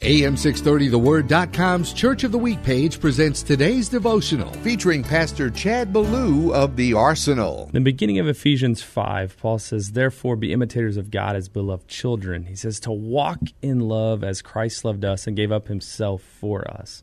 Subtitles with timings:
[0.00, 6.92] AM630TheWord.com's Church of the Week page presents today's devotional featuring Pastor Chad Belew of the
[6.92, 7.66] Arsenal.
[7.68, 11.88] In the beginning of Ephesians 5, Paul says, Therefore be imitators of God as beloved
[11.88, 12.46] children.
[12.46, 16.70] He says, To walk in love as Christ loved us and gave up himself for
[16.70, 17.02] us.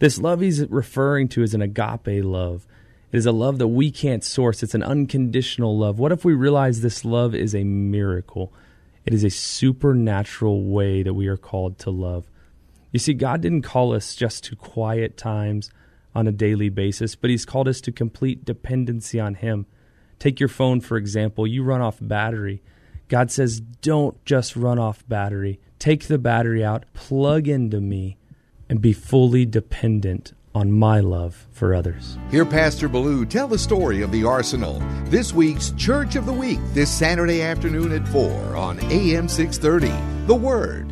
[0.00, 2.66] This love he's referring to is an agape love.
[3.12, 4.62] It is a love that we can't source.
[4.62, 5.98] It's an unconditional love.
[5.98, 8.52] What if we realize this love is a miracle?
[9.04, 12.30] It is a supernatural way that we are called to love.
[12.92, 15.70] You see, God didn't call us just to quiet times
[16.14, 19.66] on a daily basis, but He's called us to complete dependency on Him.
[20.18, 21.46] Take your phone, for example.
[21.46, 22.62] You run off battery.
[23.08, 25.58] God says, don't just run off battery.
[25.78, 28.18] Take the battery out, plug into me,
[28.68, 32.18] and be fully dependent on my love for others.
[32.30, 34.82] Hear Pastor Belew tell the story of the Arsenal.
[35.06, 40.26] This week's Church of the Week, this Saturday afternoon at 4 on AM 630.
[40.26, 40.91] The Word.